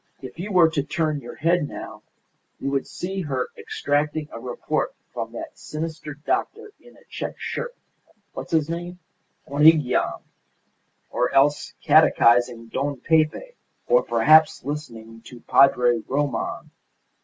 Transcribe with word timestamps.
If 0.19 0.39
you 0.39 0.51
were 0.51 0.67
to 0.67 0.81
turn 0.81 1.19
your 1.21 1.35
head 1.35 1.69
now 1.69 2.01
you 2.59 2.71
would 2.71 2.87
see 2.87 3.21
her 3.21 3.49
extracting 3.55 4.29
a 4.31 4.39
report 4.39 4.95
from 5.13 5.31
that 5.33 5.59
sinister 5.59 6.15
doctor 6.15 6.71
in 6.81 6.97
a 6.97 7.03
check 7.07 7.35
shirt 7.37 7.75
what's 8.33 8.51
his 8.51 8.67
name? 8.67 8.97
Monygham 9.47 10.23
or 11.11 11.31
else 11.35 11.73
catechising 11.85 12.69
Don 12.71 12.97
Pepe 12.99 13.53
or 13.85 14.01
perhaps 14.01 14.63
listening 14.65 15.21
to 15.25 15.39
Padre 15.41 16.01
Roman. 16.07 16.71